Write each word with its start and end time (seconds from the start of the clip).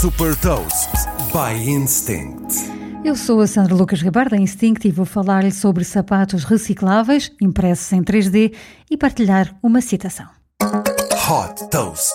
Super 0.00 0.36
Toast 0.36 0.90
by 1.32 1.68
Instinct. 1.68 2.54
Eu 3.04 3.16
sou 3.16 3.40
a 3.40 3.48
Sandra 3.48 3.74
Lucas 3.74 4.00
Ribeiro 4.00 4.30
da 4.30 4.36
Instinct 4.36 4.86
e 4.86 4.92
vou 4.92 5.04
falar-lhe 5.04 5.50
sobre 5.50 5.82
sapatos 5.82 6.44
recicláveis 6.44 7.32
impressos 7.42 7.92
em 7.92 8.00
3D 8.00 8.54
e 8.88 8.96
partilhar 8.96 9.52
uma 9.60 9.80
citação. 9.80 10.28
Hot 10.62 11.68
Toast. 11.68 12.14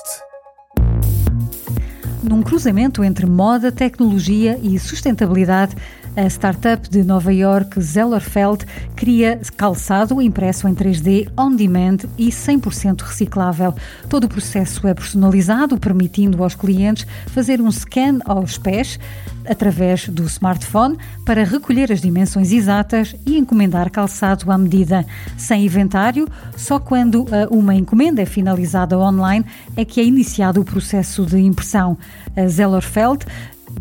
Num 2.23 2.41
cruzamento 2.41 3.03
entre 3.03 3.25
moda, 3.25 3.69
tecnologia 3.69 4.57
e 4.63 4.79
sustentabilidade, 4.79 5.75
a 6.15 6.25
startup 6.29 6.89
de 6.89 7.03
Nova 7.03 7.33
York, 7.33 7.81
Zellerfeld, 7.81 8.65
cria 8.95 9.39
calçado 9.57 10.21
impresso 10.21 10.67
em 10.67 10.75
3D 10.75 11.27
on 11.37 11.55
demand 11.55 11.97
e 12.17 12.29
100% 12.29 13.01
reciclável. 13.01 13.73
Todo 14.09 14.25
o 14.25 14.29
processo 14.29 14.87
é 14.87 14.93
personalizado, 14.93 15.77
permitindo 15.77 16.43
aos 16.43 16.55
clientes 16.55 17.07
fazer 17.27 17.59
um 17.59 17.71
scan 17.71 18.19
aos 18.25 18.57
pés 18.57 18.99
através 19.47 20.07
do 20.07 20.23
smartphone 20.23 20.97
para 21.25 21.43
recolher 21.43 21.91
as 21.91 22.01
dimensões 22.01 22.51
exatas 22.51 23.15
e 23.25 23.37
encomendar 23.37 23.89
calçado 23.91 24.51
à 24.51 24.57
medida. 24.57 25.05
Sem 25.37 25.65
inventário, 25.65 26.27
só 26.55 26.79
quando 26.79 27.25
uma 27.49 27.75
encomenda 27.75 28.21
é 28.21 28.25
finalizada 28.25 28.97
online 28.97 29.45
é 29.75 29.83
que 29.83 29.99
é 29.99 30.03
iniciado 30.03 30.61
o 30.61 30.65
processo 30.65 31.25
de 31.25 31.39
impressão. 31.39 31.97
A 32.35 32.47
Zellerfeld 32.47 33.25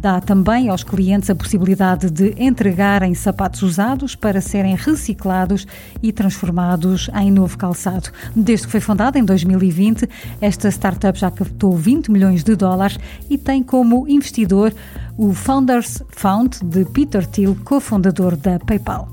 Dá 0.03 0.21
também 0.21 0.69
aos 0.69 0.83
clientes 0.83 1.31
a 1.31 1.35
possibilidade 1.35 2.11
de 2.11 2.35
entregarem 2.37 3.15
sapatos 3.15 3.63
usados 3.63 4.17
para 4.17 4.41
serem 4.41 4.75
reciclados 4.75 5.65
e 6.03 6.11
transformados 6.11 7.09
em 7.15 7.31
novo 7.31 7.57
calçado. 7.57 8.11
Desde 8.35 8.67
que 8.67 8.73
foi 8.73 8.81
fundada 8.81 9.17
em 9.17 9.25
2020, 9.25 10.09
esta 10.41 10.69
startup 10.73 11.17
já 11.17 11.31
captou 11.31 11.77
20 11.77 12.11
milhões 12.11 12.43
de 12.43 12.57
dólares 12.57 12.99
e 13.31 13.39
tem 13.39 13.63
como 13.63 14.09
investidor 14.09 14.75
o 15.17 15.33
Founders 15.33 16.03
Fund 16.09 16.59
de 16.65 16.85
Peter 16.87 17.25
Thiel, 17.25 17.57
cofundador 17.65 18.37
da 18.37 18.59
PayPal. 18.59 19.09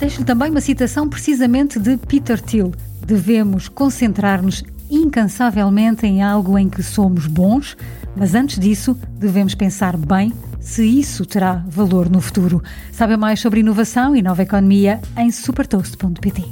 Deixo-lhe 0.00 0.24
também 0.24 0.50
uma 0.50 0.60
citação 0.60 1.08
precisamente 1.08 1.78
de 1.78 1.96
Peter 1.96 2.40
Thiel. 2.40 2.72
Devemos 3.06 3.68
concentrar-nos 3.68 4.64
incansavelmente 4.92 6.06
em 6.06 6.22
algo 6.22 6.58
em 6.58 6.68
que 6.68 6.82
somos 6.82 7.26
bons, 7.26 7.76
mas 8.14 8.34
antes 8.34 8.58
disso 8.58 8.96
devemos 9.18 9.54
pensar 9.54 9.96
bem 9.96 10.32
se 10.60 10.84
isso 10.84 11.26
terá 11.26 11.64
valor 11.66 12.08
no 12.08 12.20
futuro. 12.20 12.62
Saiba 12.92 13.16
mais 13.16 13.40
sobre 13.40 13.60
inovação 13.60 14.14
e 14.14 14.22
nova 14.22 14.42
economia 14.42 15.00
em 15.16 15.30
supertoast.pt. 15.30 16.44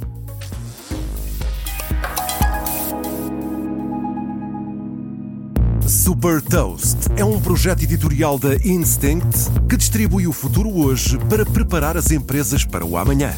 Super 5.87 6.41
Toast 6.41 6.97
é 7.17 7.25
um 7.25 7.39
projeto 7.39 7.83
editorial 7.83 8.39
da 8.39 8.55
Instinct 8.55 9.51
que 9.67 9.75
distribui 9.75 10.27
o 10.27 10.31
futuro 10.31 10.69
hoje 10.69 11.17
para 11.29 11.45
preparar 11.45 11.97
as 11.97 12.11
empresas 12.11 12.63
para 12.63 12.85
o 12.85 12.97
amanhã. 12.97 13.33